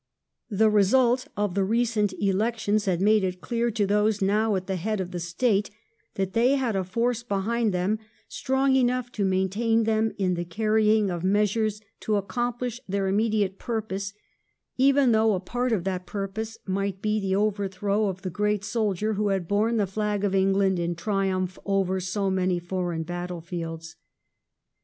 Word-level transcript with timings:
The 0.49 0.71
result 0.71 1.27
of 1.37 1.53
the 1.53 1.63
recent 1.63 2.11
elections 2.13 2.85
had 2.85 3.01
made 3.01 3.23
it 3.23 3.39
clear 3.39 3.69
to 3.69 3.85
those 3.85 4.19
now 4.19 4.55
at 4.55 4.65
the 4.65 4.75
head 4.77 4.99
of 4.99 5.11
the 5.11 5.19
State 5.19 5.69
that 6.15 6.33
they 6.33 6.55
had 6.55 6.75
a 6.75 6.83
force 6.83 7.21
behind 7.21 7.71
them 7.71 7.99
strong 8.27 8.75
enough 8.75 9.11
to 9.11 9.23
maintain 9.23 9.83
them 9.83 10.11
in 10.17 10.33
the 10.33 10.43
carrying 10.43 11.11
of 11.11 11.23
measures 11.23 11.81
to 11.99 12.15
accomplish 12.15 12.79
their 12.89 13.05
immediate 13.07 13.59
purpose, 13.59 14.15
even 14.75 15.11
though 15.11 15.35
a 15.35 15.39
part 15.39 15.71
of 15.71 15.83
that 15.83 16.07
purpose 16.07 16.57
might 16.65 16.99
be 17.03 17.19
the 17.19 17.35
overthrow 17.35 18.07
of 18.07 18.23
the 18.23 18.31
great 18.31 18.63
soldier 18.63 19.13
who 19.13 19.27
had 19.27 19.47
borne 19.47 19.77
the 19.77 19.85
flag 19.85 20.23
of 20.23 20.33
England 20.33 20.79
in 20.79 20.95
triumph 20.95 21.59
over 21.63 21.99
so 21.99 22.31
many 22.31 22.57
foreign 22.57 23.03
battlefields. 23.03 23.97